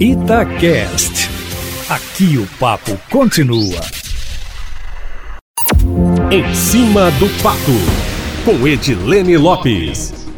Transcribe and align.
Itacast. 0.00 1.28
Aqui 1.90 2.38
o 2.38 2.46
papo 2.60 2.96
continua. 3.10 3.80
Em 6.30 6.54
cima 6.54 7.10
do 7.18 7.28
papo, 7.42 7.58
com 8.44 8.64
Edilene 8.64 9.36
Lopes. 9.36 10.28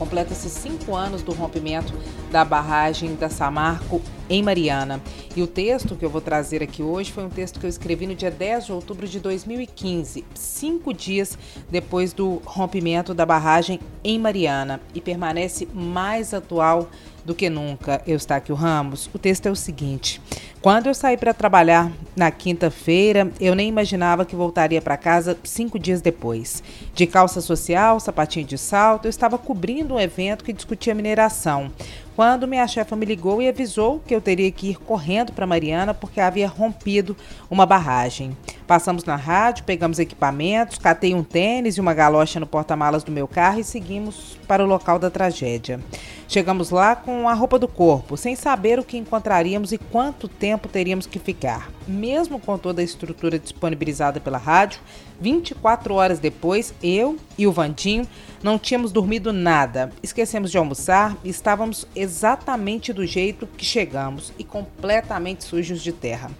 Completa-se 0.00 0.50
cinco 0.50 0.96
anos 0.96 1.22
do 1.22 1.32
rompimento 1.32 1.94
da 2.32 2.44
barragem 2.44 3.14
da 3.14 3.28
Samarco 3.28 4.02
em 4.28 4.42
Mariana. 4.42 5.00
E 5.34 5.40
o 5.40 5.46
texto 5.46 5.96
que 5.96 6.04
eu 6.04 6.10
vou 6.10 6.20
trazer 6.20 6.62
aqui 6.62 6.82
hoje 6.82 7.10
foi 7.10 7.24
um 7.24 7.30
texto 7.30 7.58
que 7.58 7.64
eu 7.64 7.70
escrevi 7.70 8.06
no 8.06 8.14
dia 8.14 8.30
10 8.30 8.66
de 8.66 8.72
outubro 8.72 9.08
de 9.08 9.18
2015, 9.18 10.22
cinco 10.34 10.92
dias 10.92 11.38
depois 11.70 12.12
do 12.12 12.42
rompimento 12.44 13.14
da 13.14 13.24
barragem 13.24 13.80
em 14.04 14.18
Mariana, 14.18 14.78
e 14.94 15.00
permanece 15.00 15.66
mais 15.72 16.34
atual 16.34 16.90
do 17.24 17.34
que 17.34 17.48
nunca, 17.48 18.02
Eustáquio 18.06 18.54
Ramos. 18.54 19.08
O 19.14 19.18
texto 19.18 19.46
é 19.46 19.50
o 19.50 19.56
seguinte: 19.56 20.20
quando 20.60 20.88
eu 20.88 20.94
saí 20.94 21.16
para 21.16 21.32
trabalhar 21.32 21.90
na 22.14 22.30
quinta-feira, 22.30 23.30
eu 23.40 23.54
nem 23.54 23.68
imaginava 23.68 24.26
que 24.26 24.36
voltaria 24.36 24.82
para 24.82 24.98
casa 24.98 25.38
cinco 25.44 25.78
dias 25.78 26.02
depois. 26.02 26.62
De 26.94 27.06
calça 27.06 27.40
social, 27.40 27.98
sapatinho 28.00 28.44
de 28.44 28.58
salto, 28.58 29.06
eu 29.06 29.10
estava 29.10 29.38
cobrindo 29.38 29.94
um 29.94 30.00
evento 30.00 30.44
que 30.44 30.52
discutia 30.52 30.94
mineração 30.94 31.72
quando 32.14 32.46
minha 32.46 32.66
chefa 32.66 32.94
me 32.94 33.06
ligou 33.06 33.40
e 33.40 33.48
avisou 33.48 34.00
que 34.00 34.14
eu 34.14 34.20
teria 34.20 34.50
que 34.50 34.70
ir 34.70 34.76
correndo 34.76 35.32
para 35.32 35.46
Mariana 35.46 35.94
porque 35.94 36.20
havia 36.20 36.48
rompido 36.48 37.16
uma 37.50 37.64
barragem. 37.64 38.36
Passamos 38.72 39.04
na 39.04 39.16
rádio, 39.16 39.64
pegamos 39.64 39.98
equipamentos, 39.98 40.78
catei 40.78 41.14
um 41.14 41.22
tênis 41.22 41.76
e 41.76 41.80
uma 41.82 41.92
galocha 41.92 42.40
no 42.40 42.46
porta-malas 42.46 43.04
do 43.04 43.12
meu 43.12 43.28
carro 43.28 43.60
e 43.60 43.64
seguimos 43.64 44.38
para 44.48 44.64
o 44.64 44.66
local 44.66 44.98
da 44.98 45.10
tragédia. 45.10 45.78
Chegamos 46.26 46.70
lá 46.70 46.96
com 46.96 47.28
a 47.28 47.34
roupa 47.34 47.58
do 47.58 47.68
corpo, 47.68 48.16
sem 48.16 48.34
saber 48.34 48.78
o 48.78 48.82
que 48.82 48.96
encontraríamos 48.96 49.72
e 49.72 49.76
quanto 49.76 50.26
tempo 50.26 50.68
teríamos 50.68 51.04
que 51.04 51.18
ficar. 51.18 51.70
Mesmo 51.86 52.40
com 52.40 52.56
toda 52.56 52.80
a 52.80 52.84
estrutura 52.84 53.38
disponibilizada 53.38 54.18
pela 54.20 54.38
rádio, 54.38 54.80
24 55.20 55.92
horas 55.92 56.18
depois, 56.18 56.72
eu 56.82 57.18
e 57.36 57.46
o 57.46 57.52
Vandinho 57.52 58.08
não 58.42 58.58
tínhamos 58.58 58.90
dormido 58.90 59.34
nada, 59.34 59.92
esquecemos 60.02 60.50
de 60.50 60.56
almoçar 60.56 61.14
e 61.22 61.28
estávamos 61.28 61.86
exatamente 61.94 62.90
do 62.90 63.04
jeito 63.04 63.46
que 63.46 63.66
chegamos 63.66 64.32
e 64.38 64.44
completamente 64.44 65.44
sujos 65.44 65.82
de 65.82 65.92
terra. 65.92 66.30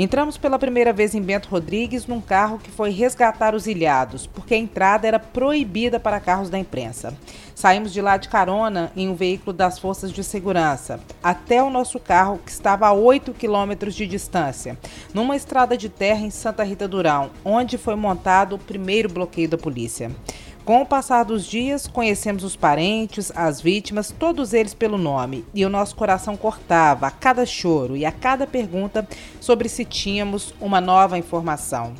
Entramos 0.00 0.38
pela 0.38 0.60
primeira 0.60 0.92
vez 0.92 1.12
em 1.12 1.20
Bento 1.20 1.48
Rodrigues 1.48 2.06
num 2.06 2.20
carro 2.20 2.60
que 2.60 2.70
foi 2.70 2.90
resgatar 2.90 3.52
os 3.52 3.66
ilhados, 3.66 4.28
porque 4.28 4.54
a 4.54 4.56
entrada 4.56 5.08
era 5.08 5.18
proibida 5.18 5.98
para 5.98 6.20
carros 6.20 6.48
da 6.48 6.56
imprensa. 6.56 7.12
Saímos 7.52 7.92
de 7.92 8.00
lá 8.00 8.16
de 8.16 8.28
carona 8.28 8.92
em 8.94 9.08
um 9.08 9.16
veículo 9.16 9.52
das 9.52 9.76
forças 9.76 10.12
de 10.12 10.22
segurança, 10.22 11.00
até 11.20 11.60
o 11.60 11.68
nosso 11.68 11.98
carro, 11.98 12.38
que 12.38 12.52
estava 12.52 12.86
a 12.86 12.92
8 12.92 13.34
quilômetros 13.34 13.96
de 13.96 14.06
distância, 14.06 14.78
numa 15.12 15.34
estrada 15.34 15.76
de 15.76 15.88
terra 15.88 16.20
em 16.20 16.30
Santa 16.30 16.62
Rita 16.62 16.86
Durão, 16.86 17.30
onde 17.44 17.76
foi 17.76 17.96
montado 17.96 18.54
o 18.54 18.58
primeiro 18.58 19.08
bloqueio 19.08 19.48
da 19.48 19.58
polícia. 19.58 20.12
Com 20.68 20.82
o 20.82 20.86
passar 20.86 21.24
dos 21.24 21.46
dias, 21.46 21.86
conhecemos 21.86 22.44
os 22.44 22.54
parentes, 22.54 23.32
as 23.34 23.58
vítimas, 23.58 24.14
todos 24.18 24.52
eles 24.52 24.74
pelo 24.74 24.98
nome, 24.98 25.42
e 25.54 25.64
o 25.64 25.68
nosso 25.70 25.96
coração 25.96 26.36
cortava 26.36 27.06
a 27.06 27.10
cada 27.10 27.46
choro 27.46 27.96
e 27.96 28.04
a 28.04 28.12
cada 28.12 28.46
pergunta 28.46 29.08
sobre 29.40 29.66
se 29.66 29.82
tínhamos 29.86 30.52
uma 30.60 30.78
nova 30.78 31.16
informação. 31.16 31.94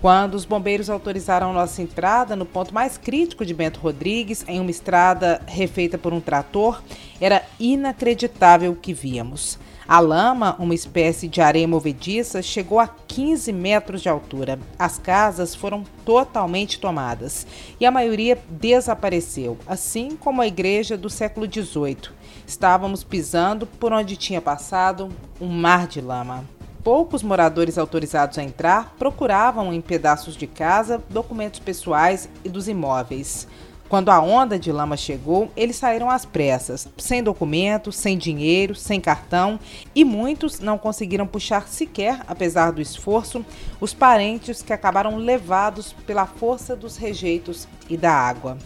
Quando 0.00 0.36
os 0.36 0.46
bombeiros 0.46 0.88
autorizaram 0.88 1.52
nossa 1.52 1.82
entrada 1.82 2.34
no 2.34 2.46
ponto 2.46 2.72
mais 2.72 2.96
crítico 2.96 3.44
de 3.44 3.52
Bento 3.52 3.78
Rodrigues, 3.78 4.42
em 4.48 4.58
uma 4.58 4.70
estrada 4.70 5.42
refeita 5.46 5.98
por 5.98 6.14
um 6.14 6.20
trator, 6.20 6.82
era 7.20 7.42
inacreditável 7.60 8.72
o 8.72 8.76
que 8.76 8.94
víamos. 8.94 9.58
A 9.86 10.00
lama, 10.00 10.56
uma 10.58 10.74
espécie 10.74 11.28
de 11.28 11.42
areia 11.42 11.68
movediça, 11.68 12.40
chegou 12.40 12.80
a 12.80 12.88
15 12.88 13.52
metros 13.52 14.00
de 14.00 14.08
altura. 14.08 14.58
As 14.78 14.98
casas 14.98 15.54
foram 15.54 15.84
totalmente 16.06 16.80
tomadas 16.80 17.46
e 17.78 17.84
a 17.84 17.90
maioria 17.90 18.38
desapareceu, 18.48 19.58
assim 19.66 20.16
como 20.16 20.40
a 20.40 20.46
igreja 20.46 20.96
do 20.96 21.10
século 21.10 21.46
XVIII. 21.46 22.10
Estávamos 22.46 23.04
pisando 23.04 23.66
por 23.66 23.92
onde 23.92 24.16
tinha 24.16 24.40
passado 24.40 25.10
um 25.38 25.48
mar 25.48 25.86
de 25.86 26.00
lama. 26.00 26.44
Poucos 26.82 27.22
moradores 27.22 27.76
autorizados 27.76 28.38
a 28.38 28.42
entrar 28.42 28.94
procuravam 28.98 29.72
em 29.72 29.82
pedaços 29.82 30.34
de 30.34 30.46
casa 30.46 31.02
documentos 31.10 31.60
pessoais 31.60 32.28
e 32.42 32.48
dos 32.48 32.68
imóveis. 32.68 33.46
Quando 33.94 34.08
a 34.08 34.20
onda 34.20 34.58
de 34.58 34.72
lama 34.72 34.96
chegou, 34.96 35.52
eles 35.56 35.76
saíram 35.76 36.10
às 36.10 36.24
pressas, 36.24 36.88
sem 36.98 37.22
documentos, 37.22 37.94
sem 37.94 38.18
dinheiro, 38.18 38.74
sem 38.74 39.00
cartão, 39.00 39.56
e 39.94 40.04
muitos 40.04 40.58
não 40.58 40.76
conseguiram 40.76 41.28
puxar 41.28 41.68
sequer, 41.68 42.18
apesar 42.26 42.72
do 42.72 42.82
esforço, 42.82 43.46
os 43.80 43.94
parentes 43.94 44.62
que 44.62 44.72
acabaram 44.72 45.14
levados 45.16 45.92
pela 46.04 46.26
força 46.26 46.74
dos 46.74 46.96
rejeitos 46.96 47.68
e 47.88 47.96
da 47.96 48.10
água. 48.10 48.58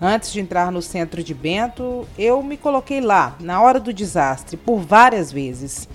Antes 0.00 0.32
de 0.32 0.38
entrar 0.38 0.70
no 0.70 0.80
centro 0.80 1.20
de 1.20 1.34
Bento, 1.34 2.06
eu 2.16 2.40
me 2.40 2.56
coloquei 2.56 3.00
lá, 3.00 3.34
na 3.40 3.60
hora 3.60 3.80
do 3.80 3.92
desastre, 3.92 4.56
por 4.56 4.78
várias 4.78 5.32
vezes. 5.32 5.88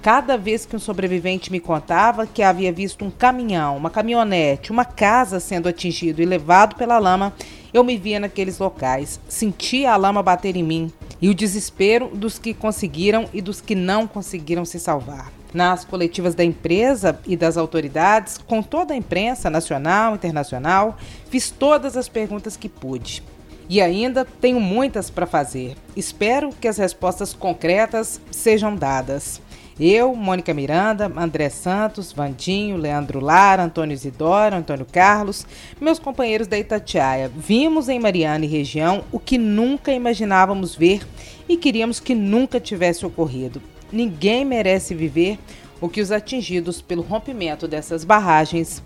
Cada 0.00 0.38
vez 0.38 0.64
que 0.64 0.74
um 0.74 0.78
sobrevivente 0.78 1.52
me 1.52 1.60
contava 1.60 2.26
que 2.26 2.42
havia 2.42 2.72
visto 2.72 3.04
um 3.04 3.10
caminhão, 3.10 3.76
uma 3.76 3.90
caminhonete, 3.90 4.72
uma 4.72 4.86
casa 4.86 5.38
sendo 5.38 5.68
atingido 5.68 6.22
e 6.22 6.24
levado 6.24 6.74
pela 6.74 6.98
lama, 6.98 7.34
eu 7.72 7.84
me 7.84 7.96
via 7.96 8.20
naqueles 8.20 8.58
locais, 8.58 9.20
sentia 9.28 9.92
a 9.92 9.96
lama 9.96 10.22
bater 10.22 10.56
em 10.56 10.62
mim 10.62 10.92
e 11.20 11.28
o 11.28 11.34
desespero 11.34 12.08
dos 12.14 12.38
que 12.38 12.54
conseguiram 12.54 13.28
e 13.32 13.40
dos 13.40 13.60
que 13.60 13.74
não 13.74 14.06
conseguiram 14.06 14.64
se 14.64 14.80
salvar. 14.80 15.32
Nas 15.52 15.84
coletivas 15.84 16.34
da 16.34 16.44
empresa 16.44 17.20
e 17.26 17.36
das 17.36 17.56
autoridades, 17.56 18.38
com 18.38 18.62
toda 18.62 18.94
a 18.94 18.96
imprensa 18.96 19.50
nacional 19.50 20.12
e 20.12 20.14
internacional, 20.14 20.96
fiz 21.28 21.50
todas 21.50 21.96
as 21.96 22.08
perguntas 22.08 22.56
que 22.56 22.68
pude. 22.68 23.22
E 23.68 23.80
ainda 23.80 24.24
tenho 24.24 24.60
muitas 24.60 25.10
para 25.10 25.26
fazer. 25.26 25.76
Espero 25.96 26.50
que 26.60 26.66
as 26.66 26.78
respostas 26.78 27.32
concretas 27.32 28.20
sejam 28.30 28.74
dadas. 28.74 29.40
Eu, 29.78 30.14
Mônica 30.14 30.52
Miranda, 30.52 31.10
André 31.16 31.48
Santos, 31.48 32.12
Vandinho, 32.12 32.76
Leandro 32.76 33.20
Lara, 33.20 33.64
Antônio 33.64 33.94
Isidoro, 33.94 34.56
Antônio 34.56 34.86
Carlos, 34.90 35.46
meus 35.80 35.98
companheiros 35.98 36.46
da 36.46 36.58
Itatiaia, 36.58 37.30
vimos 37.34 37.88
em 37.88 37.98
Mariana 37.98 38.44
e 38.44 38.48
região 38.48 39.04
o 39.10 39.18
que 39.18 39.38
nunca 39.38 39.92
imaginávamos 39.92 40.74
ver 40.74 41.06
e 41.48 41.56
queríamos 41.56 42.00
que 42.00 42.14
nunca 42.14 42.60
tivesse 42.60 43.06
ocorrido. 43.06 43.62
Ninguém 43.92 44.44
merece 44.44 44.94
viver 44.94 45.38
o 45.80 45.88
que 45.88 46.00
os 46.00 46.12
atingidos 46.12 46.82
pelo 46.82 47.02
rompimento 47.02 47.66
dessas 47.66 48.04
barragens 48.04 48.82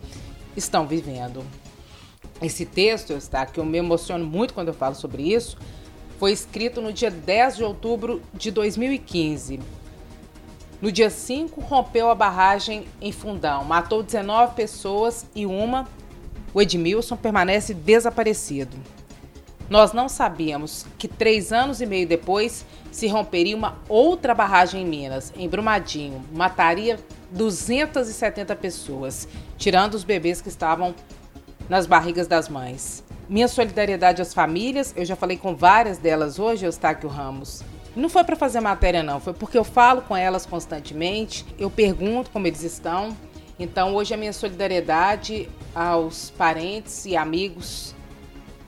estão 0.56 0.86
vivendo. 0.86 1.44
Esse 2.40 2.64
texto, 2.64 3.12
está 3.14 3.46
que 3.46 3.58
eu 3.58 3.64
me 3.64 3.78
emociono 3.78 4.24
muito 4.24 4.54
quando 4.54 4.68
eu 4.68 4.74
falo 4.74 4.94
sobre 4.94 5.22
isso, 5.22 5.56
foi 6.18 6.32
escrito 6.32 6.80
no 6.80 6.92
dia 6.92 7.10
10 7.10 7.56
de 7.56 7.64
outubro 7.64 8.22
de 8.32 8.50
2015 8.50 9.60
no 10.84 10.92
dia 10.92 11.08
5, 11.08 11.62
rompeu 11.62 12.10
a 12.10 12.14
barragem 12.14 12.84
em 13.00 13.10
Fundão, 13.10 13.64
matou 13.64 14.02
19 14.02 14.54
pessoas 14.54 15.24
e 15.34 15.46
uma, 15.46 15.88
o 16.52 16.60
Edmilson, 16.60 17.16
permanece 17.16 17.72
desaparecido. 17.72 18.76
Nós 19.70 19.94
não 19.94 20.10
sabíamos 20.10 20.84
que 20.98 21.08
três 21.08 21.54
anos 21.54 21.80
e 21.80 21.86
meio 21.86 22.06
depois 22.06 22.66
se 22.92 23.08
romperia 23.08 23.56
uma 23.56 23.78
outra 23.88 24.34
barragem 24.34 24.82
em 24.82 24.84
Minas, 24.84 25.32
em 25.34 25.48
Brumadinho, 25.48 26.22
mataria 26.34 27.00
270 27.30 28.54
pessoas, 28.54 29.26
tirando 29.56 29.94
os 29.94 30.04
bebês 30.04 30.42
que 30.42 30.50
estavam 30.50 30.94
nas 31.66 31.86
barrigas 31.86 32.26
das 32.26 32.46
mães. 32.46 33.02
Minha 33.26 33.48
solidariedade 33.48 34.20
às 34.20 34.34
famílias, 34.34 34.92
eu 34.94 35.06
já 35.06 35.16
falei 35.16 35.38
com 35.38 35.56
várias 35.56 35.96
delas 35.96 36.38
hoje, 36.38 36.66
Eustáquio 36.66 37.08
Ramos. 37.08 37.64
Não 37.96 38.08
foi 38.08 38.24
para 38.24 38.34
fazer 38.34 38.60
matéria, 38.60 39.02
não. 39.02 39.20
Foi 39.20 39.32
porque 39.32 39.56
eu 39.56 39.64
falo 39.64 40.02
com 40.02 40.16
elas 40.16 40.44
constantemente, 40.44 41.46
eu 41.58 41.70
pergunto 41.70 42.30
como 42.30 42.46
eles 42.46 42.62
estão. 42.62 43.16
Então, 43.58 43.94
hoje 43.94 44.12
a 44.12 44.16
minha 44.16 44.32
solidariedade 44.32 45.48
aos 45.74 46.30
parentes 46.30 47.06
e 47.06 47.16
amigos 47.16 47.94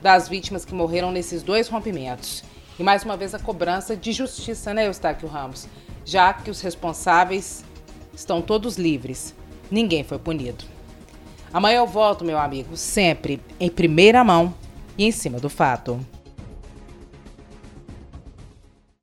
das 0.01 0.29
vítimas 0.29 0.63
que 0.63 0.73
morreram 0.73 1.11
nesses 1.11 1.43
dois 1.43 1.67
rompimentos. 1.67 2.43
E 2.79 2.83
mais 2.83 3.03
uma 3.03 3.17
vez 3.17 3.33
a 3.33 3.39
cobrança 3.39 3.97
de 3.97 4.13
justiça, 4.13 4.73
né, 4.73 4.87
Eustáquio 4.87 5.27
Ramos? 5.27 5.67
Já 6.05 6.31
que 6.31 6.49
os 6.49 6.61
responsáveis 6.61 7.65
estão 8.13 8.41
todos 8.41 8.77
livres. 8.77 9.35
Ninguém 9.69 10.03
foi 10.03 10.17
punido. 10.17 10.63
Amanhã 11.51 11.77
eu 11.77 11.87
volto, 11.87 12.23
meu 12.23 12.37
amigo, 12.37 12.77
sempre 12.77 13.41
em 13.59 13.69
primeira 13.69 14.23
mão 14.23 14.53
e 14.97 15.05
em 15.05 15.11
cima 15.11 15.39
do 15.39 15.49
fato. 15.49 15.99